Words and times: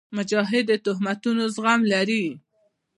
مجاهد 0.17 0.65
د 0.69 0.71
تهمتونو 0.85 1.43
زغم 1.55 1.81
لري. 1.93 2.25